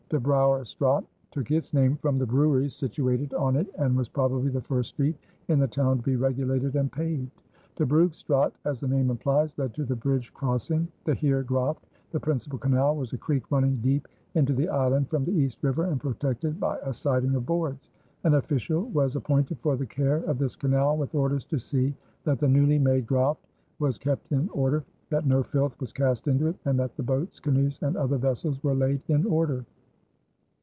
[0.09, 4.51] De Brouwer Straat took its name from the breweries situated on it and was probably
[4.51, 5.15] the first street
[5.47, 7.31] in the town to be regulated and paved.
[7.77, 10.85] De Brugh Straat, as the name implies, led to the bridge crossing.
[11.05, 15.23] De Heere Graft, the principal canal, was a creek running deep into the island from
[15.23, 17.89] the East River and protected by a siding of boards.
[18.25, 21.95] An official was appointed for the care of this canal with orders to see
[22.25, 23.47] "that the newly made graft
[23.79, 27.39] was kept in order, that no filth was cast into it, and that the boats,
[27.39, 29.63] canoes, and other vessels were laid in order."